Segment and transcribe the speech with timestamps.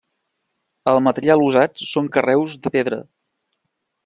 [0.93, 3.01] El material usat són carreus de pedra.